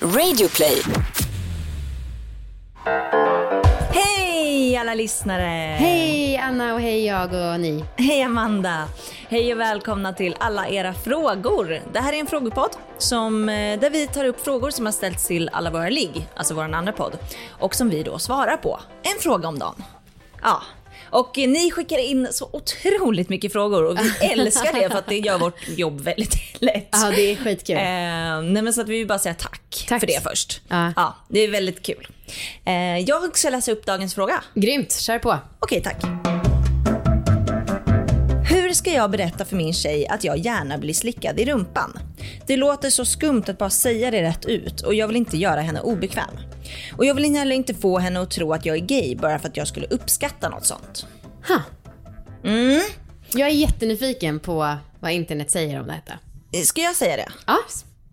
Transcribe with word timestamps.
Radioplay. 0.00 0.82
Hej 3.90 4.76
alla 4.76 4.94
lyssnare! 4.94 5.76
Hej 5.78 6.36
Anna 6.36 6.74
och 6.74 6.80
hej 6.80 7.06
jag 7.06 7.32
och 7.32 7.60
ni. 7.60 7.84
Hej 7.96 8.22
Amanda! 8.22 8.88
Hej 9.28 9.52
och 9.52 9.60
välkomna 9.60 10.12
till 10.12 10.36
alla 10.40 10.68
era 10.68 10.94
frågor. 10.94 11.80
Det 11.92 12.00
här 12.00 12.12
är 12.12 12.20
en 12.20 12.26
frågepodd 12.26 12.70
som, 12.98 13.48
eh, 13.48 13.80
där 13.80 13.90
vi 13.90 14.06
tar 14.06 14.24
upp 14.24 14.44
frågor 14.44 14.70
som 14.70 14.84
har 14.84 14.92
ställts 14.92 15.26
till 15.26 15.48
alla 15.52 15.70
våra 15.70 15.88
ligg, 15.88 16.28
alltså 16.36 16.54
vår 16.54 16.62
andra 16.62 16.92
podd, 16.92 17.18
och 17.50 17.74
som 17.74 17.88
vi 17.88 18.02
då 18.02 18.18
svarar 18.18 18.56
på. 18.56 18.80
En 19.02 19.20
fråga 19.20 19.48
om 19.48 19.58
dagen. 19.58 19.84
Ja, 20.42 20.62
och 21.10 21.36
ni 21.36 21.70
skickar 21.70 21.98
in 21.98 22.28
så 22.30 22.48
otroligt 22.52 23.28
mycket 23.28 23.52
frågor 23.52 23.84
och 23.84 23.98
vi 23.98 24.26
älskar 24.32 24.72
det 24.80 24.90
för 24.90 24.98
att 24.98 25.08
det 25.08 25.18
gör 25.18 25.38
vårt 25.38 25.68
jobb 25.68 26.00
väldigt 26.00 26.62
lätt. 26.62 26.88
Ja, 26.92 27.12
det 27.16 27.32
är 27.32 27.36
skitkul. 27.36 27.76
Eh, 27.76 27.82
nej 28.52 28.62
men 28.62 28.72
så 28.72 28.80
att 28.80 28.88
vi 28.88 28.98
vill 28.98 29.06
bara 29.06 29.18
säga 29.18 29.34
tack, 29.34 29.84
Tack. 29.88 30.00
för 30.00 30.06
det 30.06 30.22
först. 30.22 30.60
Ja. 30.68 30.92
ja, 30.96 31.16
det 31.28 31.40
är 31.40 31.50
väldigt 31.50 31.82
kul. 31.82 32.08
Eh, 32.64 32.98
jag 32.98 33.36
ska 33.36 33.50
läsa 33.50 33.72
upp 33.72 33.86
dagens 33.86 34.14
fråga. 34.14 34.42
Grymt, 34.54 34.92
kör 34.92 35.18
på. 35.18 35.38
Okej, 35.60 35.82
tack. 35.82 36.35
Ska 38.86 38.94
jag 38.94 39.10
berätta 39.10 39.44
för 39.44 39.56
min 39.56 39.72
tjej 39.72 40.06
att 40.06 40.24
jag 40.24 40.38
gärna 40.38 40.78
blir 40.78 40.94
slickad 40.94 41.40
i 41.40 41.44
rumpan? 41.44 41.98
Det 42.46 42.56
låter 42.56 42.90
så 42.90 43.04
skumt 43.04 43.42
att 43.46 43.58
bara 43.58 43.70
säga 43.70 44.10
det 44.10 44.22
rätt 44.22 44.44
ut 44.44 44.80
och 44.80 44.94
jag 44.94 45.06
vill 45.06 45.16
inte 45.16 45.36
göra 45.36 45.60
henne 45.60 45.80
obekväm. 45.80 46.30
Och 46.96 47.04
jag 47.04 47.14
vill 47.14 47.36
heller 47.36 47.56
inte 47.56 47.74
få 47.74 47.98
henne 47.98 48.20
att 48.20 48.30
tro 48.30 48.52
att 48.52 48.66
jag 48.66 48.76
är 48.76 48.80
gay 48.80 49.16
bara 49.16 49.38
för 49.38 49.48
att 49.48 49.56
jag 49.56 49.68
skulle 49.68 49.86
uppskatta 49.86 50.48
något 50.48 50.66
sånt. 50.66 51.06
Ha. 51.48 51.62
Mm. 52.44 52.82
Jag 53.30 53.48
är 53.48 53.52
jättenyfiken 53.52 54.40
på 54.40 54.76
vad 55.00 55.12
internet 55.12 55.50
säger 55.50 55.80
om 55.80 55.86
detta. 55.86 56.12
Ska 56.64 56.80
jag 56.80 56.96
säga 56.96 57.16
det? 57.16 57.28
Ja, 57.46 57.58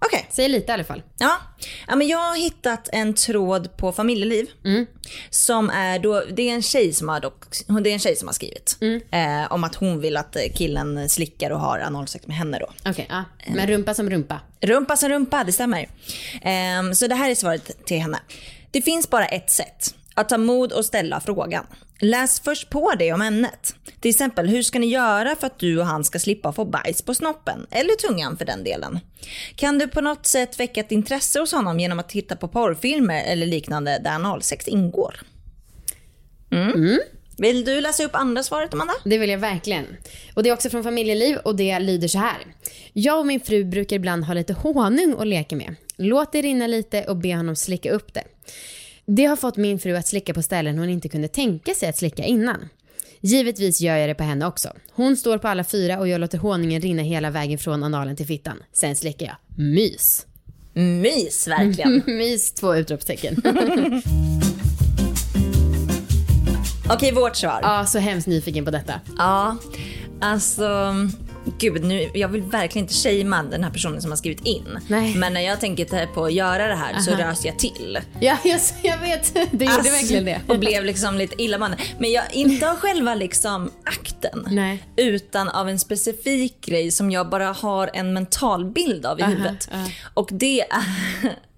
Okej. 0.05 0.27
säg 0.31 0.49
lite 0.49 0.71
i 0.71 0.73
alla 0.73 0.83
fall. 0.83 1.03
Ja. 1.17 1.37
ja, 1.87 1.95
men 1.95 2.07
jag 2.07 2.17
har 2.17 2.35
hittat 2.35 2.89
en 2.91 3.13
tråd 3.13 3.77
på 3.77 3.91
familjeliv. 3.91 4.47
Som 5.29 5.69
är 5.69 5.99
då, 5.99 6.23
det 6.31 6.49
är 6.49 6.53
en 6.53 6.61
tjej 6.61 6.93
som 6.93 7.09
har, 7.09 7.19
dock, 7.19 7.45
det 7.83 7.89
är 7.89 7.93
en 7.93 7.99
tjej 7.99 8.15
som 8.15 8.27
har 8.27 8.33
skrivit. 8.33 8.77
Eh, 9.11 9.51
om 9.51 9.63
att 9.63 9.75
hon 9.75 9.99
vill 10.01 10.17
att 10.17 10.35
eh, 10.35 10.41
killen 10.55 11.09
slickar 11.09 11.49
och 11.49 11.59
har 11.59 11.79
analsex 11.79 12.27
med 12.27 12.37
henne 12.37 12.59
då. 12.59 12.69
Okej, 12.89 13.07
ja. 13.09 13.23
Men 13.47 13.67
rumpa 13.67 13.93
som 13.93 14.09
rumpa. 14.09 14.39
Rumpa 14.61 14.97
som 14.97 15.09
rumpa, 15.09 15.43
det 15.43 15.51
stämmer. 15.51 15.89
Ehm, 16.41 16.95
så 16.95 17.07
det 17.07 17.15
här 17.15 17.29
är 17.29 17.35
svaret 17.35 17.85
till 17.85 17.99
henne. 17.99 18.19
Det 18.71 18.81
finns 18.81 19.09
bara 19.09 19.25
ett 19.25 19.49
sätt. 19.51 19.95
Att 20.13 20.29
ta 20.29 20.37
mod 20.37 20.71
och 20.71 20.85
ställa 20.85 21.19
frågan. 21.19 21.65
Läs 21.99 22.39
först 22.39 22.69
på 22.69 22.93
det 22.99 23.13
om 23.13 23.21
ämnet. 23.21 23.75
Till 23.99 24.09
exempel, 24.09 24.47
hur 24.47 24.63
ska 24.63 24.79
ni 24.79 24.87
göra 24.87 25.35
för 25.35 25.47
att 25.47 25.59
du 25.59 25.79
och 25.79 25.85
han 25.85 26.03
ska 26.03 26.19
slippa 26.19 26.53
få 26.53 26.65
bajs 26.65 27.01
på 27.01 27.15
snoppen? 27.15 27.67
Eller 27.71 27.95
tungan 27.95 28.37
för 28.37 28.45
den 28.45 28.63
delen. 28.63 28.99
Kan 29.55 29.77
du 29.77 29.87
på 29.87 30.01
något 30.01 30.25
sätt 30.25 30.59
väcka 30.59 30.79
ett 30.79 30.91
intresse 30.91 31.39
hos 31.39 31.51
honom 31.51 31.79
genom 31.79 31.99
att 31.99 32.09
titta 32.09 32.35
på 32.35 32.47
porrfilmer 32.47 33.23
eller 33.23 33.45
liknande 33.45 33.99
där 34.03 34.11
analsex 34.11 34.67
ingår? 34.67 35.19
Mm. 36.51 36.99
Vill 37.37 37.65
du 37.65 37.81
läsa 37.81 38.03
upp 38.03 38.15
andra 38.15 38.43
svaret 38.43 38.73
Amanda? 38.73 38.93
Det 39.05 39.17
vill 39.17 39.29
jag 39.29 39.37
verkligen. 39.37 39.85
Och 40.33 40.43
det 40.43 40.49
är 40.49 40.53
också 40.53 40.69
från 40.69 40.83
familjeliv 40.83 41.37
och 41.37 41.55
det 41.55 41.79
lyder 41.79 42.07
så 42.07 42.17
här. 42.17 42.37
Jag 42.93 43.19
och 43.19 43.25
min 43.25 43.39
fru 43.39 43.63
brukar 43.63 43.95
ibland 43.95 44.23
ha 44.23 44.33
lite 44.33 44.53
honung 44.53 45.15
att 45.19 45.27
leka 45.27 45.55
med. 45.55 45.75
Låt 45.97 46.31
det 46.31 46.41
rinna 46.41 46.67
lite 46.67 47.03
och 47.03 47.17
be 47.17 47.35
honom 47.35 47.55
slicka 47.55 47.91
upp 47.91 48.13
det. 48.13 48.23
Det 49.05 49.25
har 49.25 49.35
fått 49.35 49.57
min 49.57 49.79
fru 49.79 49.95
att 49.95 50.07
slicka 50.07 50.33
på 50.33 50.41
ställen 50.41 50.77
hon 50.77 50.89
inte 50.89 51.09
kunde 51.09 51.27
tänka 51.27 51.73
sig 51.73 51.89
att 51.89 51.97
slicka 51.97 52.23
innan. 52.23 52.69
Givetvis 53.21 53.81
gör 53.81 53.95
jag 53.95 54.09
det 54.09 54.15
på 54.15 54.23
henne 54.23 54.45
också. 54.45 54.69
Hon 54.91 55.17
står 55.17 55.37
på 55.37 55.47
alla 55.47 55.63
fyra 55.63 55.99
och 55.99 56.07
jag 56.07 56.21
låter 56.21 56.37
honungen 56.37 56.81
rinna 56.81 57.01
hela 57.01 57.29
vägen 57.29 57.57
från 57.57 57.83
analen 57.83 58.15
till 58.15 58.25
fittan. 58.25 58.63
Sen 58.73 58.95
slickar 58.95 59.25
jag. 59.25 59.35
Mys. 59.65 60.25
Mys 60.73 61.47
verkligen. 61.47 62.03
Mys, 62.17 62.53
två 62.53 62.75
utropstecken. 62.75 63.41
Okej, 66.89 67.13
vårt 67.13 67.35
svar. 67.35 67.59
Ja, 67.61 67.85
så 67.85 67.99
hemskt 67.99 68.27
nyfiken 68.27 68.65
på 68.65 68.71
detta. 68.71 68.93
Ja, 69.17 69.57
alltså 70.21 70.93
gud, 71.59 71.83
nu, 71.83 72.09
jag 72.13 72.27
vill 72.27 72.41
verkligen 72.41 72.83
inte 72.83 72.93
shamea 72.93 73.43
den 73.43 73.63
här 73.63 73.71
personen 73.71 74.01
som 74.01 74.11
har 74.11 74.17
skrivit 74.17 74.45
in. 74.45 74.79
Nej. 74.87 75.15
Men 75.15 75.33
när 75.33 75.41
jag 75.41 75.59
tänker 75.59 76.05
på 76.05 76.25
att 76.25 76.33
göra 76.33 76.67
det 76.67 76.75
här 76.75 76.99
så 76.99 77.11
rös 77.11 77.45
jag 77.45 77.59
till. 77.59 77.99
Ja, 78.19 78.37
jag, 78.43 78.59
jag 78.83 78.97
vet. 78.97 79.33
Du 79.33 79.65
gjorde 79.65 79.89
verkligen 79.89 80.25
det. 80.25 80.41
Och 80.47 80.59
blev 80.59 80.85
liksom 80.85 81.17
lite 81.17 81.41
illamående. 81.41 81.77
Men 81.99 82.11
jag, 82.11 82.23
inte 82.31 82.71
av 82.71 82.75
själva 82.75 83.15
liksom 83.15 83.71
akten. 83.83 84.47
Nej. 84.51 84.83
Utan 84.95 85.49
av 85.49 85.69
en 85.69 85.79
specifik 85.79 86.65
grej 86.65 86.91
som 86.91 87.11
jag 87.11 87.29
bara 87.29 87.51
har 87.51 87.89
en 87.93 88.13
mental 88.13 88.65
bild 88.65 89.05
av 89.05 89.19
i 89.19 89.23
huvudet. 89.23 89.69
aha. 89.73 89.87
Och 90.13 90.29
det 90.31 90.61
är 90.61 90.67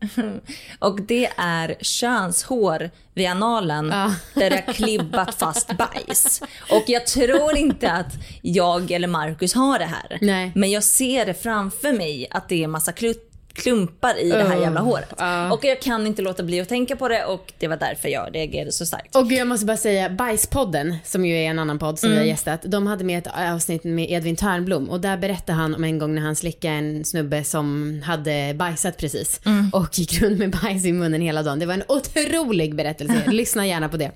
och 0.80 1.02
det 1.02 1.30
är 1.38 1.76
könshår 1.82 2.90
vid 3.14 3.28
analen 3.28 3.90
där 4.34 4.50
det 4.50 4.64
har 4.66 4.74
klibbat 4.74 5.36
fast 5.36 5.78
bajs. 5.78 6.42
Och 6.72 6.84
jag 6.88 7.08
tror 7.08 7.58
inte 7.58 7.92
att 7.92 8.14
jag 8.42 8.92
eller 8.92 9.08
Marcus 9.08 9.54
har 9.54 9.80
det 9.80 9.86
här. 9.86 10.18
Nej. 10.22 10.52
Men 10.56 10.72
jag 10.72 10.84
ser 10.84 11.26
det 11.26 11.34
framför 11.34 11.94
mig 11.94 12.28
att 12.32 12.50
det 12.50 12.64
är 12.64 12.68
massa 12.68 12.92
klut 12.92 13.35
klumpar 13.56 14.20
i 14.20 14.30
det 14.32 14.44
här 14.44 14.56
jävla 14.62 14.80
håret. 14.80 15.14
ja. 15.18 15.52
Och 15.54 15.66
jag 15.66 15.82
kan 15.82 16.08
inte 16.08 16.22
låta 16.22 16.44
bli 16.44 16.62
att 16.62 16.70
tänka 16.70 16.96
på 16.96 17.08
det 17.08 17.26
och 17.26 17.54
det 17.60 17.68
var 17.68 17.78
därför 17.78 18.10
jag 18.10 18.36
reagerade 18.36 18.72
så 18.72 18.86
starkt. 18.86 19.16
Och 19.16 19.32
jag 19.32 19.48
måste 19.48 19.66
bara 19.66 19.78
säga, 19.78 20.10
Bajspodden, 20.10 20.96
som 21.04 21.26
ju 21.26 21.36
är 21.36 21.50
en 21.50 21.60
annan 21.60 21.80
podd 21.80 22.00
som 22.00 22.10
vi 22.12 22.18
har 22.18 22.24
gästat, 22.24 22.60
de 22.64 22.88
hade 22.88 23.04
med 23.04 23.18
ett 23.18 23.34
avsnitt 23.54 23.84
med 23.84 24.12
Edvin 24.12 24.36
Törnblom 24.36 24.90
och 24.90 25.00
där 25.02 25.18
berättade 25.18 25.58
han 25.58 25.76
om 25.76 25.84
en 25.84 26.00
gång 26.00 26.16
när 26.16 26.22
han 26.22 26.36
slickade 26.36 26.74
en 26.74 27.06
snubbe 27.06 27.44
som 27.44 28.02
hade 28.06 28.54
bajsat 28.56 28.98
precis 28.98 29.40
och 29.74 29.90
gick 30.00 30.22
runt 30.22 30.40
med 30.40 30.50
bajs 30.52 30.86
i 30.86 30.92
munnen 30.92 31.22
hela 31.22 31.44
dagen. 31.44 31.60
Det 31.60 31.66
var 31.66 31.74
en 31.74 31.84
otrolig 31.88 32.76
berättelse, 32.76 33.24
lyssna 33.32 33.68
gärna 33.68 33.90
på 33.90 33.98
det. 33.98 34.12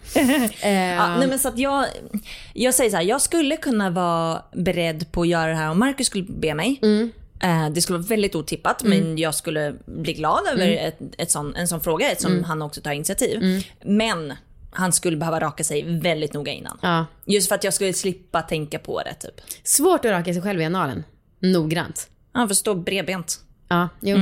Eh, 0.61 0.89
Ja, 1.00 1.16
nej 1.17 1.27
men 1.27 1.39
så 1.39 1.47
att 1.47 1.57
jag, 1.57 1.85
jag 2.53 2.73
säger 2.73 2.89
så 2.89 2.95
här, 2.97 3.03
jag 3.03 3.21
skulle 3.21 3.57
kunna 3.57 3.89
vara 3.89 4.41
beredd 4.53 5.11
på 5.11 5.21
att 5.21 5.27
göra 5.27 5.47
det 5.50 5.56
här 5.56 5.69
om 5.71 5.79
Marcus 5.79 6.07
skulle 6.07 6.23
be 6.23 6.53
mig. 6.53 6.79
Eh, 6.81 7.07
Det 7.72 7.81
skulle 7.81 7.97
vara 8.00 8.07
väldigt 8.07 8.35
otippat 8.35 8.83
men 8.83 9.17
jag 9.17 9.35
skulle 9.35 9.75
bli 9.85 10.13
glad 10.13 10.47
över 10.53 10.67
ett, 10.67 11.00
ett 11.17 11.31
sån, 11.31 11.55
en 11.55 11.67
sån 11.67 11.81
fråga 11.81 12.11
eftersom 12.11 12.44
han 12.44 12.61
också 12.61 12.81
tar 12.81 12.91
initiativ. 12.91 13.63
Men 13.83 14.33
han 14.72 14.91
skulle 14.91 15.17
behöva 15.17 15.39
raka 15.39 15.63
sig 15.63 16.00
väldigt 16.00 16.33
noga 16.33 16.51
innan. 16.51 16.79
Ja. 16.81 17.05
Just 17.25 17.47
för 17.50 17.55
att 17.55 17.63
jag 17.63 17.73
skulle 17.73 17.94
slippa 17.94 18.41
tänka 18.41 18.79
på 18.79 19.01
det 19.03 19.13
typ. 19.13 19.41
Svårt 19.63 20.05
att 20.05 20.11
raka 20.11 20.33
sig 20.33 20.41
själv 20.41 20.61
i 20.61 20.66
analen. 20.66 21.03
Noggrant. 21.39 22.09
Han 22.31 22.47
får 22.47 22.55
stå 22.55 22.75
bredbent. 22.75 23.39
Ja, 23.72 23.90
jo. 24.00 24.18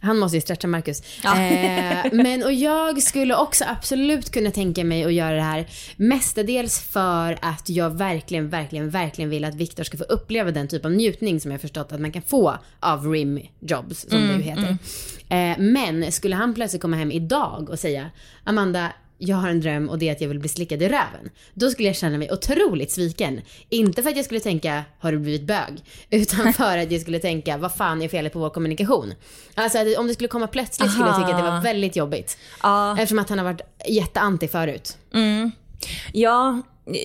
Han 0.00 0.18
måste 0.18 0.36
ju 0.36 0.40
stretcha 0.40 0.68
Marcus. 0.68 1.02
Eh, 1.24 2.12
men 2.12 2.42
och 2.42 2.52
jag 2.52 3.02
skulle 3.02 3.36
också 3.36 3.64
absolut 3.68 4.30
kunna 4.30 4.50
tänka 4.50 4.84
mig 4.84 5.04
att 5.04 5.12
göra 5.12 5.34
det 5.34 5.42
här 5.42 5.66
mestadels 5.96 6.80
för 6.80 7.38
att 7.42 7.68
jag 7.68 7.90
verkligen, 7.90 8.48
verkligen, 8.48 8.90
verkligen 8.90 9.30
vill 9.30 9.44
att 9.44 9.54
Viktor 9.54 9.84
ska 9.84 9.96
få 9.96 10.04
uppleva 10.04 10.50
den 10.50 10.68
typ 10.68 10.84
av 10.84 10.92
njutning 10.92 11.40
som 11.40 11.50
jag 11.50 11.60
förstått 11.60 11.92
att 11.92 12.00
man 12.00 12.12
kan 12.12 12.22
få 12.22 12.58
av 12.80 13.06
rim 13.06 13.40
jobs, 13.60 14.06
som 14.08 14.28
det 14.28 14.34
ju 14.34 14.42
heter. 14.42 14.78
Eh, 15.28 15.58
men 15.58 16.12
skulle 16.12 16.36
han 16.36 16.54
plötsligt 16.54 16.82
komma 16.82 16.96
hem 16.96 17.12
idag 17.12 17.70
och 17.70 17.78
säga 17.78 18.10
Amanda, 18.44 18.92
jag 19.18 19.36
har 19.36 19.48
en 19.48 19.60
dröm 19.60 19.88
och 19.88 19.98
det 19.98 20.08
är 20.08 20.12
att 20.12 20.20
jag 20.20 20.28
vill 20.28 20.38
bli 20.38 20.48
slickad 20.48 20.82
i 20.82 20.88
röven. 20.88 21.30
Då 21.54 21.70
skulle 21.70 21.88
jag 21.88 21.96
känna 21.96 22.18
mig 22.18 22.32
otroligt 22.32 22.90
sviken. 22.90 23.40
Inte 23.68 24.02
för 24.02 24.10
att 24.10 24.16
jag 24.16 24.24
skulle 24.24 24.40
tänka, 24.40 24.84
har 24.98 25.12
du 25.12 25.18
blivit 25.18 25.46
bög? 25.46 25.84
Utan 26.10 26.52
för 26.52 26.78
att 26.78 26.92
jag 26.92 27.00
skulle 27.00 27.18
tänka, 27.18 27.56
vad 27.56 27.74
fan 27.74 28.02
är 28.02 28.08
felet 28.08 28.32
på 28.32 28.38
vår 28.38 28.50
kommunikation? 28.50 29.14
Alltså 29.54 29.78
att 29.78 29.96
om 29.96 30.06
det 30.06 30.14
skulle 30.14 30.28
komma 30.28 30.46
plötsligt 30.46 30.90
skulle 30.90 31.06
jag 31.06 31.16
tycka 31.16 31.28
att 31.28 31.44
det 31.44 31.50
var 31.50 31.62
väldigt 31.62 31.96
jobbigt. 31.96 32.38
Ja. 32.62 32.92
Eftersom 32.92 33.18
att 33.18 33.28
han 33.28 33.38
har 33.38 33.44
varit 33.44 33.60
jätteanti 33.88 34.48
förut. 34.48 34.96
Ja, 36.12 36.62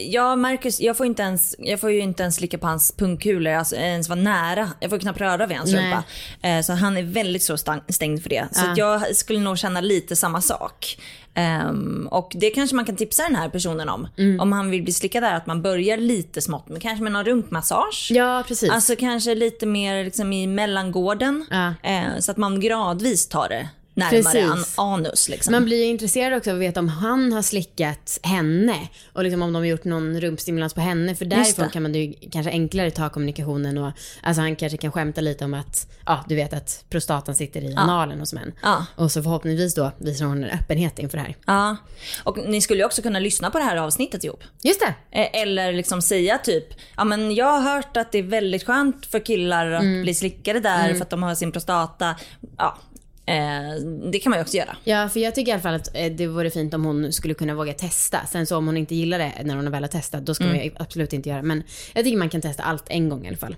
ja 0.09 0.35
Marcus, 0.35 0.79
jag 0.79 0.97
får, 0.97 1.05
inte 1.05 1.23
ens, 1.23 1.55
jag 1.59 1.79
får 1.79 1.91
ju 1.91 1.99
inte 1.99 2.23
ens 2.23 2.35
slicka 2.35 2.57
på 2.57 2.67
hans 2.67 2.91
pungkulor, 2.97 3.53
alltså 3.53 3.75
ens 3.75 4.09
vara 4.09 4.19
nära. 4.19 4.69
Jag 4.79 4.89
får 4.89 4.99
knappt 4.99 5.19
röra 5.21 5.45
vid 5.47 5.57
hans 5.57 5.73
rumpa. 5.73 6.03
Eh, 6.41 6.61
så 6.61 6.73
han 6.73 6.97
är 6.97 7.03
väldigt 7.03 7.43
så 7.43 7.57
stängd 7.89 8.21
för 8.23 8.29
det. 8.29 8.47
Så 8.51 8.65
Ja. 8.65 8.73
jag 8.77 9.15
skulle 9.15 9.39
nog 9.39 9.57
känna 9.57 9.81
lite 9.81 10.15
samma 10.15 10.41
sak. 10.41 10.97
Ehm, 11.35 12.07
och 12.11 12.31
det 12.35 12.49
kanske 12.49 12.75
man 12.75 12.85
kan 12.85 12.95
tipsa 12.95 13.23
den 13.23 13.35
här 13.35 13.49
personen 13.49 13.89
om. 13.89 14.07
Mm. 14.17 14.39
Om 14.39 14.51
han 14.51 14.69
vill 14.71 14.83
bli 14.83 14.93
slickad 14.93 15.23
där, 15.23 15.33
att 15.35 15.45
man 15.45 15.61
börjar 15.61 15.97
lite 15.97 16.41
smått, 16.41 16.69
men 16.69 16.79
kanske 16.79 17.03
med 17.03 17.11
någon 17.11 17.25
rumpmassage. 17.25 18.09
Ja, 18.11 18.43
precis. 18.47 18.69
Alltså 18.69 18.95
kanske 18.95 19.35
lite 19.35 19.65
mer 19.65 20.03
liksom 20.03 20.33
i 20.33 20.47
mellangården. 20.47 21.45
Ja. 21.51 21.73
Eh, 21.89 22.19
så 22.19 22.31
att 22.31 22.37
man 22.37 22.59
gradvis 22.59 23.27
tar 23.27 23.49
det 23.49 23.69
närmare 23.93 24.43
an, 24.43 24.65
anus. 24.77 25.29
Liksom. 25.29 25.51
Man 25.51 25.65
blir 25.65 25.77
ju 25.77 25.85
intresserad 25.85 26.37
också 26.37 26.49
av 26.49 26.55
att 26.55 26.61
veta 26.61 26.79
om 26.79 26.89
han 26.89 27.33
har 27.33 27.41
slickat 27.41 28.19
henne 28.23 28.89
och 29.13 29.23
liksom 29.23 29.41
om 29.41 29.53
de 29.53 29.59
har 29.59 29.65
gjort 29.65 29.83
någon 29.83 30.21
rumpstimulans 30.21 30.73
på 30.73 30.81
henne 30.81 31.15
för 31.15 31.25
därifrån 31.25 31.69
kan 31.69 31.83
man 31.83 31.93
ju 31.93 32.13
kanske 32.31 32.51
enklare 32.51 32.91
ta 32.91 33.09
kommunikationen 33.09 33.77
och 33.77 33.91
alltså 34.21 34.41
han 34.41 34.55
kanske 34.55 34.77
kan 34.77 34.91
skämta 34.91 35.21
lite 35.21 35.45
om 35.45 35.53
att 35.53 35.87
ja 36.05 36.25
du 36.29 36.35
vet 36.35 36.53
att 36.53 36.85
prostatan 36.89 37.35
sitter 37.35 37.61
i 37.61 37.75
analen 37.75 38.19
hos 38.19 38.33
män. 38.33 38.53
Ja. 38.61 38.85
Och 38.95 39.11
så 39.11 39.23
förhoppningsvis 39.23 39.75
då 39.75 39.91
visar 39.97 40.25
hon 40.25 40.43
en 40.43 40.49
öppenhet 40.49 40.99
inför 40.99 41.17
det 41.17 41.23
här. 41.23 41.37
Ja, 41.45 41.77
och 42.23 42.37
ni 42.47 42.61
skulle 42.61 42.79
ju 42.79 42.85
också 42.85 43.01
kunna 43.01 43.19
lyssna 43.19 43.51
på 43.51 43.57
det 43.57 43.63
här 43.63 43.77
avsnittet 43.77 44.23
ihop. 44.23 44.43
Just 44.63 44.79
det. 44.79 45.19
Eh, 45.19 45.41
Eller 45.41 45.73
liksom 45.73 46.01
säga 46.01 46.37
typ, 46.37 46.65
ja 46.97 47.03
men 47.03 47.35
jag 47.35 47.59
har 47.59 47.75
hört 47.75 47.97
att 47.97 48.11
det 48.11 48.17
är 48.17 48.23
väldigt 48.23 48.63
skönt 48.63 49.05
för 49.05 49.19
killar 49.19 49.71
att 49.71 50.03
bli 50.03 50.13
slickade 50.13 50.59
där 50.59 50.93
för 50.93 51.01
att 51.01 51.09
de 51.09 51.23
har 51.23 51.35
sin 51.35 51.51
prostata. 51.51 52.15
Ja, 52.57 52.77
Eh, 53.25 53.75
det 54.11 54.19
kan 54.19 54.29
man 54.29 54.39
ju 54.39 54.43
också 54.43 54.57
göra. 54.57 54.77
Ja, 54.83 55.09
för 55.09 55.19
jag 55.19 55.35
tycker 55.35 55.49
i 55.49 55.53
alla 55.53 55.61
fall 55.61 55.75
att 55.75 55.95
eh, 55.95 56.11
det 56.11 56.27
vore 56.27 56.49
fint 56.49 56.73
om 56.73 56.85
hon 56.85 57.13
skulle 57.13 57.33
kunna 57.33 57.55
våga 57.55 57.73
testa. 57.73 58.19
Sen 58.31 58.45
så 58.45 58.57
om 58.57 58.65
hon 58.65 58.77
inte 58.77 58.95
gillar 58.95 59.19
det 59.19 59.33
när 59.43 59.55
hon 59.55 59.71
väl 59.71 59.83
har 59.83 59.87
testat, 59.87 60.25
då 60.25 60.33
ska 60.33 60.43
man 60.43 60.55
ju 60.55 60.71
absolut 60.75 61.13
inte 61.13 61.29
göra 61.29 61.41
det. 61.41 61.47
Men 61.47 61.63
jag 61.93 62.03
tycker 62.03 62.17
man 62.17 62.29
kan 62.29 62.41
testa 62.41 62.63
allt 62.63 62.83
en 62.87 63.09
gång 63.09 63.25
i 63.25 63.27
alla 63.27 63.37
fall. 63.37 63.55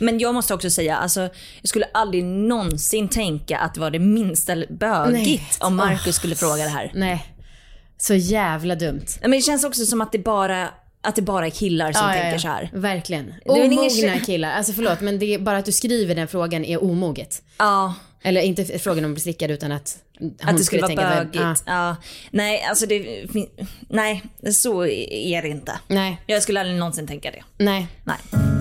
Men 0.00 0.18
jag 0.18 0.34
måste 0.34 0.54
också 0.54 0.70
säga, 0.70 0.96
alltså, 0.96 1.20
jag 1.60 1.68
skulle 1.68 1.84
aldrig 1.94 2.24
någonsin 2.24 3.08
tänka 3.08 3.58
att 3.58 3.74
det 3.74 3.80
var 3.80 3.90
det 3.90 3.98
minsta 3.98 4.54
bögigt 4.68 5.26
Nej. 5.26 5.48
om 5.60 5.76
Marcus 5.76 6.16
skulle 6.16 6.34
fråga 6.34 6.62
det 6.62 6.68
här. 6.68 6.92
Nej. 6.94 7.34
Så 7.98 8.14
jävla 8.14 8.74
dumt. 8.74 9.06
Men 9.20 9.30
det 9.30 9.40
känns 9.40 9.64
också 9.64 9.86
som 9.86 10.00
att 10.00 10.12
det 10.12 10.18
bara, 10.18 10.68
att 11.08 11.16
det 11.16 11.22
bara 11.22 11.46
är 11.46 11.50
killar 11.50 11.92
som 11.92 12.12
tänker 12.12 12.38
så 12.38 12.48
här. 12.48 12.70
Verkligen. 12.72 13.34
ingen 13.44 13.72
Omogna 13.72 14.20
killar. 14.20 14.52
Alltså 14.52 14.72
förlåt, 14.72 15.00
men 15.00 15.18
det 15.18 15.34
är 15.34 15.38
bara 15.38 15.58
att 15.58 15.64
du 15.64 15.72
skriver 15.72 16.14
den 16.14 16.28
frågan 16.28 16.64
är 16.64 16.84
omoget. 16.84 17.42
Ja, 17.58 17.94
Eller 18.22 18.40
inte 18.40 18.78
frågan 18.78 19.04
om 19.04 19.10
att 19.10 19.14
bli 19.14 19.22
slickad 19.22 19.50
utan 19.50 19.72
att 19.72 19.98
hon 20.20 20.36
att 20.42 20.56
det 20.56 20.64
skulle 20.64 20.82
vara 20.82 20.88
tänka 20.88 21.14
bögigt. 21.16 21.36
Ja. 21.36 21.54
Ja. 21.66 21.96
Nej, 22.30 22.62
alltså 22.68 22.86
det, 22.86 23.26
nej, 23.88 24.22
så 24.52 24.86
är 24.86 25.42
det 25.42 25.48
inte. 25.48 25.72
Nej, 25.88 26.22
Jag 26.26 26.42
skulle 26.42 26.60
aldrig 26.60 26.78
någonsin 26.78 27.06
tänka 27.06 27.30
det. 27.30 27.64
nej. 27.64 27.86
Nej. 28.04 28.57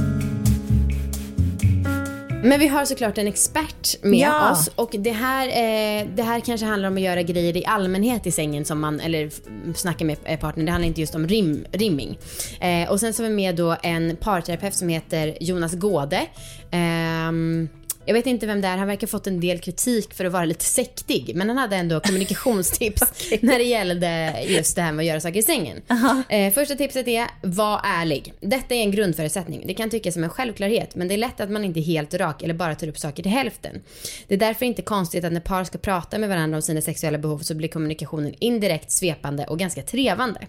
Men 2.48 2.60
vi 2.60 2.68
har 2.68 2.86
såklart 2.86 3.18
en 3.18 3.28
expert 3.28 4.04
med 4.04 4.20
Ja. 4.20 4.52
oss 4.52 4.70
och 4.76 4.96
det 5.00 5.12
här, 5.12 5.48
eh, 5.48 6.08
det 6.16 6.24
här 6.24 6.40
kanske 6.40 6.66
handlar 6.66 6.90
om 6.90 6.96
att 6.96 7.02
göra 7.02 7.22
grejer 7.22 7.58
i 7.58 7.66
allmänhet 7.66 8.28
i 8.28 8.32
sängen 8.32 8.66
som 8.66 8.80
man, 8.80 9.00
eller 9.00 9.30
snacka 9.76 10.06
med 10.06 10.18
eh, 10.24 10.40
partnern. 10.40 10.66
Det 10.66 10.72
handlar 10.72 10.88
inte 10.88 11.02
just 11.02 11.16
om 11.16 11.28
rim, 11.28 11.66
rimming. 11.72 12.18
Eh, 12.62 12.92
och 12.92 13.00
sen 13.00 13.14
så 13.14 13.24
har 13.24 13.30
vi 13.30 13.36
med 13.36 13.56
då 13.56 13.76
en 13.84 14.16
parterapeut 14.16 14.76
som 14.76 14.90
heter 14.90 15.38
Jonas 15.42 15.74
Gåde. 15.74 16.22
Ehm, 16.72 17.70
jag 18.08 18.14
vet 18.14 18.26
inte 18.26 18.48
vem 18.48 18.62
det 18.62 18.68
är, 18.68 18.78
han 18.78 18.88
verkar 18.88 19.08
ha 19.08 19.12
fått 19.12 19.28
en 19.28 19.40
del 19.40 19.60
kritik 19.60 20.14
för 20.14 20.26
att 20.26 20.32
vara 20.32 20.46
lite 20.46 20.64
sektig. 20.64 21.32
Men 21.36 21.48
han 21.48 21.58
hade 21.58 21.76
ändå 21.76 22.00
kommunikationstips 22.00 23.04
när 23.42 23.58
det 23.58 23.64
gällde 23.64 24.42
just 24.48 24.76
det 24.76 24.82
här 24.82 24.92
med 24.92 25.04
att 25.04 25.08
göra 25.08 25.20
saker 25.20 25.40
i 25.40 25.44
sängen. 25.44 25.82
Eh, 26.30 26.54
första 26.54 26.76
tipset 26.76 27.08
är, 27.08 27.28
var 27.42 27.82
ärlig. 27.84 28.34
Detta 28.40 28.76
är 28.76 28.80
en 28.80 28.92
grundförutsättning. 28.92 29.64
Det 29.68 29.74
kan 29.74 29.90
tyckas 29.90 30.14
som 30.14 30.24
en 30.24 30.30
självklarhet, 30.30 30.96
men 30.96 31.08
det 31.08 31.14
är 31.14 31.18
lätt 31.18 31.40
att 31.40 31.50
man 31.50 31.64
inte 31.64 31.80
är 31.80 31.82
helt 31.82 32.14
rak 32.14 32.44
eller 32.44 32.54
bara 32.54 32.76
tar 32.76 32.88
upp 32.88 32.98
saker 32.98 33.24
till 33.24 33.32
hälften. 33.32 33.82
Det 34.28 34.34
är 34.34 34.40
därför 34.40 34.66
inte 34.66 34.82
konstigt 34.82 35.24
att 35.24 35.34
när 35.34 35.40
par 35.40 35.64
ska 35.64 35.78
prata 35.78 36.18
med 36.18 36.30
varandra 36.30 36.58
om 36.58 36.62
sina 36.62 36.82
sexuella 36.82 37.18
behov 37.18 37.40
så 37.40 37.56
blir 37.56 37.70
kommunikationen 37.70 38.34
indirekt 38.40 38.92
svepande 38.92 39.46
och 39.46 39.60
ganska 39.60 39.82
trevande. 39.82 40.48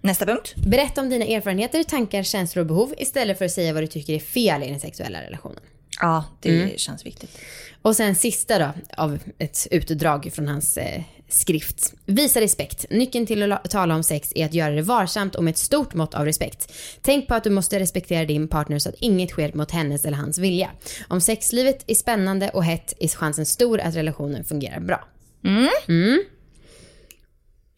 Nästa 0.00 0.26
punkt. 0.26 0.54
Berätta 0.56 1.00
om 1.00 1.08
dina 1.08 1.24
erfarenheter, 1.24 1.82
tankar, 1.82 2.22
känslor 2.22 2.60
och 2.60 2.66
behov 2.66 2.94
istället 2.98 3.38
för 3.38 3.44
att 3.44 3.50
säga 3.50 3.72
vad 3.72 3.82
du 3.82 3.86
tycker 3.86 4.14
är 4.14 4.18
fel 4.18 4.62
i 4.62 4.68
den 4.68 4.80
sexuella 4.80 5.22
relationen. 5.22 5.60
Ja, 6.00 6.24
det 6.40 6.80
känns 6.80 7.06
viktigt. 7.06 7.38
Och 7.82 7.96
sen 7.96 8.14
sista 8.14 8.58
då, 8.58 8.70
av 8.96 9.18
ett 9.38 9.66
utdrag 9.70 10.30
från 10.32 10.48
hans 10.48 10.76
eh, 10.76 11.02
skrift. 11.28 11.94
Visa 12.06 12.40
respekt. 12.40 12.86
Nyckeln 12.90 13.26
till 13.26 13.42
att 13.42 13.48
la- 13.48 13.56
tala 13.58 13.94
om 13.94 14.02
sex 14.02 14.32
är 14.34 14.44
att 14.46 14.54
göra 14.54 14.74
det 14.74 14.82
varsamt 14.82 15.34
och 15.34 15.44
med 15.44 15.50
ett 15.52 15.58
stort 15.58 15.94
mått 15.94 16.14
av 16.14 16.24
respekt. 16.24 16.72
Tänk 17.02 17.28
på 17.28 17.34
att 17.34 17.44
du 17.44 17.50
måste 17.50 17.78
respektera 17.80 18.24
din 18.24 18.48
partner 18.48 18.78
så 18.78 18.88
att 18.88 18.94
inget 18.98 19.30
sker 19.30 19.52
mot 19.54 19.70
hennes 19.70 20.04
eller 20.04 20.16
hans 20.16 20.38
vilja. 20.38 20.70
Om 21.08 21.20
sexlivet 21.20 21.84
är 21.86 21.94
spännande 21.94 22.48
och 22.48 22.64
hett 22.64 22.92
är 23.00 23.08
chansen 23.08 23.46
stor 23.46 23.80
att 23.80 23.94
relationen 23.96 24.44
fungerar 24.44 24.80
bra. 24.80 25.04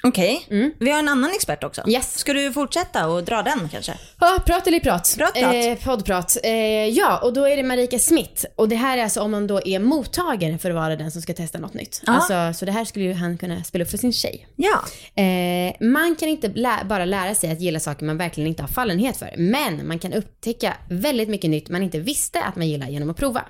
Okej, 0.04 0.46
vi 0.78 0.90
har 0.90 0.99
en 0.99 1.08
annan 1.08 1.31
expert 1.31 1.64
också. 1.64 1.82
Yes. 1.88 2.19
Ska 2.19 2.32
du 2.32 2.52
fortsätta 2.52 3.08
och 3.08 3.25
dra 3.25 3.43
den 3.43 3.69
kanske? 3.69 3.94
Ja, 4.20 4.38
prat 4.46 4.66
eller 4.66 4.81
prat? 4.81 5.14
Prat, 5.19 5.34
prat. 5.34 5.54
Eh, 5.54 5.75
poddprat. 5.84 6.37
Eh, 6.43 6.52
ja, 6.88 7.19
och 7.19 7.32
då 7.32 7.49
är 7.49 7.56
det 7.56 7.62
Marika 7.62 7.99
Smith. 7.99 8.44
Och 8.56 8.69
det 8.69 8.76
här 8.76 8.99
är 8.99 9.02
alltså 9.02 9.20
om 9.20 9.31
man 9.31 9.46
då 9.46 9.60
är 9.64 9.78
mottagare 9.78 10.58
för 10.58 10.70
att 10.70 10.76
vara 10.76 10.96
den 10.96 11.10
som 11.10 11.22
ska 11.22 11.34
testa 11.34 11.58
något 11.58 11.75
nytt. 11.75 12.02
Ja. 12.06 12.12
Alltså, 12.12 12.58
så 12.58 12.64
det 12.64 12.72
här 12.72 12.84
skulle 12.84 13.04
ju 13.04 13.12
han 13.12 13.38
kunna 13.38 13.64
spela 13.64 13.84
upp 13.84 13.90
för 13.90 13.99
sin 13.99 14.12
tjej. 14.12 14.46
Ja. 14.56 14.78
Eh, 15.22 15.75
man 15.81 16.16
kan 16.16 16.28
inte 16.28 16.48
lä- 16.48 16.84
bara 16.88 17.05
lära 17.05 17.34
sig 17.34 17.50
att 17.52 17.60
gilla 17.60 17.81
saker 17.81 18.05
man 18.06 18.19
verkligen 18.19 18.48
inte 18.48 18.62
har 18.62 18.69
fallenhet 18.69 19.16
för. 19.16 19.34
Men 19.38 19.87
man 19.88 19.98
kan 19.98 20.12
upptäcka 20.12 20.76
väldigt 20.90 21.28
mycket 21.28 21.50
nytt 21.50 21.69
man 21.69 21.82
inte 21.82 21.98
visste 21.98 22.43
att 22.43 22.56
man 22.56 22.69
gillar 22.69 22.88
genom 22.88 23.10
att 23.10 23.16
prova. 23.16 23.44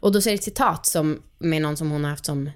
Och 0.00 0.12
då 0.12 0.20
så 0.20 0.28
är 0.28 0.30
det 0.32 0.34
ett 0.38 0.44
citat 0.44 0.86
som, 0.86 1.22
med 1.38 1.62
någon 1.62 1.76
som 1.76 1.90
hon 1.90 2.04
har 2.04 2.10
haft 2.10 2.26
som 2.26 2.50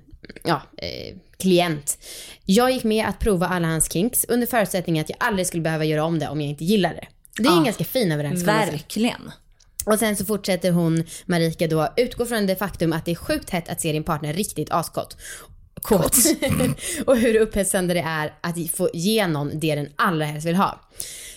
ja, 0.44 0.62
eh, 0.76 1.16
klient. 1.38 1.98
Jag 2.44 2.70
gick 2.70 2.84
med 2.84 3.06
att 3.06 3.18
prova 3.18 3.46
alla 3.46 3.68
hans 3.68 3.92
kinks 3.92 4.24
under 4.28 4.46
förutsättning 4.46 5.00
att 5.00 5.08
jag 5.08 5.16
aldrig 5.20 5.46
skulle 5.46 5.62
behöva 5.62 5.84
göra 5.84 6.04
om 6.04 6.18
det 6.18 6.28
om 6.28 6.40
jag 6.40 6.50
inte 6.50 6.64
gillar 6.64 6.94
det. 6.94 7.06
Det 7.42 7.48
är 7.48 7.56
en 7.56 7.64
ganska 7.64 7.84
fin 7.84 8.12
överenskommelse. 8.12 8.70
Verkligen. 8.70 9.30
Och 9.86 9.98
sen 9.98 10.16
så 10.16 10.24
fortsätter 10.24 10.72
hon, 10.72 11.04
Marika 11.26 11.66
då, 11.66 11.88
utgå 11.96 12.26
från 12.26 12.46
det 12.46 12.56
faktum 12.56 12.92
att 12.92 13.04
det 13.04 13.10
är 13.10 13.14
sjukt 13.14 13.50
hett 13.50 13.68
att 13.68 13.80
se 13.80 13.92
din 13.92 14.04
partner 14.04 14.32
riktigt 14.32 14.70
askåt. 14.70 15.16
Kåt. 15.82 16.16
och 17.06 17.16
hur 17.16 17.36
upphetsande 17.36 17.94
det 17.94 18.00
är 18.00 18.34
att 18.40 18.70
få 18.70 18.90
ge 18.94 19.26
någon 19.26 19.60
det 19.60 19.74
den 19.74 19.88
allra 19.96 20.24
helst 20.24 20.46
vill 20.46 20.56
ha. 20.56 20.80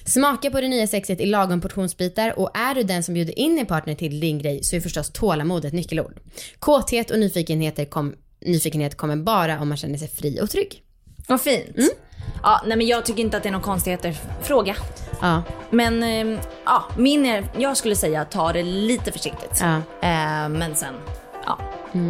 Smaka 0.05 0.51
på 0.51 0.61
det 0.61 0.67
nya 0.67 0.87
sexet 0.87 1.21
i 1.21 1.25
lagom 1.25 1.61
portionsbitar 1.61 2.39
och 2.39 2.57
är 2.57 2.75
du 2.75 2.83
den 2.83 3.03
som 3.03 3.13
bjuder 3.13 3.39
in 3.39 3.55
din 3.55 3.65
partner 3.65 3.95
till 3.95 4.19
din 4.19 4.39
grej 4.39 4.63
så 4.63 4.75
är 4.75 4.81
förstås 4.81 5.11
tålamod 5.11 5.65
ett 5.65 5.73
nyckelord. 5.73 6.19
Kåthet 6.59 7.11
och 7.11 7.19
nyfikenheter 7.19 7.85
kom, 7.85 8.15
nyfikenhet 8.45 8.97
kommer 8.97 9.15
bara 9.15 9.59
om 9.61 9.67
man 9.69 9.77
känner 9.77 9.97
sig 9.97 10.07
fri 10.07 10.39
och 10.41 10.49
trygg. 10.49 10.83
Vad 11.27 11.41
fint. 11.41 11.77
Ja, 12.43 12.61
nej 12.65 12.77
men 12.77 12.88
jag 12.88 13.05
tycker 13.05 13.21
inte 13.21 13.38
att 13.38 13.43
det 13.43 13.49
är 13.49 13.53
någon 13.53 13.61
konstigheter. 13.61 14.17
Fråga. 14.41 14.75
Ja, 15.21 15.43
Men 15.69 16.03
ehm, 16.03 16.39
ja, 16.65 16.83
min 16.97 17.25
är, 17.25 17.43
jag 17.57 17.77
skulle 17.77 17.95
säga 17.95 18.25
ta 18.25 18.53
det 18.53 18.63
lite 18.63 19.11
försiktigt. 19.11 19.57
ja. 19.61 19.75
Eh, 20.01 20.49
men 20.49 20.75
sen, 20.75 20.93
ja, 21.45 21.57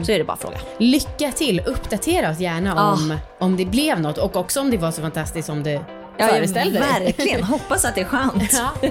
så 0.05 0.11
är 0.11 0.17
det 0.17 0.23
bara 0.23 0.37
fråga. 0.37 0.57
Lycka 0.77 1.31
till! 1.31 1.59
Uppdatera 1.65 2.31
oss 2.31 2.39
gärna 2.39 2.91
om, 2.91 3.17
om 3.39 3.57
det 3.57 3.65
blev 3.65 3.99
något 3.99 4.17
och 4.17 4.35
också 4.35 4.59
om 4.61 4.71
det 4.71 4.77
var 4.77 4.91
så 4.91 5.01
fantastiskt 5.01 5.45
som 5.45 5.63
du 5.63 5.79
föreställde 6.19 6.79
dig. 6.79 7.03
Verkligen, 7.05 7.43
hoppas 7.43 7.85
att 7.85 7.95
det 7.95 8.01
är 8.01 8.05
skönt. 8.05 8.53
Ja. 8.53 8.89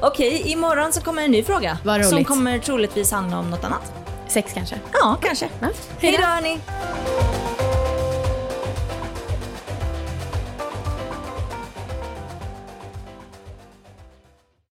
Okej, 0.00 0.42
imorgon 0.46 0.92
så 0.92 1.00
kommer 1.00 1.22
en 1.22 1.30
ny 1.30 1.42
fråga. 1.42 1.78
Som 2.04 2.24
kommer 2.24 2.58
troligtvis 2.58 3.12
handla 3.12 3.38
om 3.38 3.50
något 3.50 3.64
annat. 3.64 3.92
Sex 4.30 4.52
kanske. 4.52 4.78
Ja, 4.92 5.16
kanske. 5.22 5.48
Ja. 5.60 5.68
Hej 6.00 6.16
då 6.20 6.26
hörni! 6.26 6.58